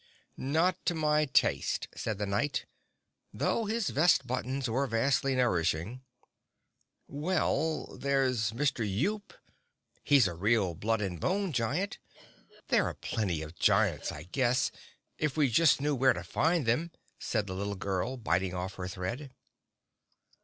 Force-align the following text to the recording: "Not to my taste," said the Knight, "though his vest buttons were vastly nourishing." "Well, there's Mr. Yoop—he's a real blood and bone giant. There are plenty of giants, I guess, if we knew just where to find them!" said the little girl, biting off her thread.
"Not 0.35 0.83
to 0.87 0.95
my 0.95 1.25
taste," 1.25 1.87
said 1.95 2.17
the 2.17 2.25
Knight, 2.25 2.65
"though 3.31 3.65
his 3.65 3.91
vest 3.91 4.25
buttons 4.25 4.67
were 4.67 4.87
vastly 4.87 5.35
nourishing." 5.35 6.01
"Well, 7.07 7.85
there's 7.99 8.49
Mr. 8.51 8.83
Yoop—he's 8.83 10.27
a 10.27 10.33
real 10.33 10.73
blood 10.73 11.01
and 11.01 11.19
bone 11.19 11.51
giant. 11.51 11.99
There 12.69 12.85
are 12.87 12.95
plenty 12.95 13.43
of 13.43 13.55
giants, 13.55 14.11
I 14.11 14.23
guess, 14.23 14.71
if 15.19 15.37
we 15.37 15.45
knew 15.45 15.51
just 15.51 15.81
where 15.81 16.13
to 16.13 16.23
find 16.23 16.65
them!" 16.65 16.89
said 17.19 17.45
the 17.45 17.53
little 17.53 17.75
girl, 17.75 18.17
biting 18.17 18.55
off 18.55 18.73
her 18.81 18.87
thread. 18.87 19.35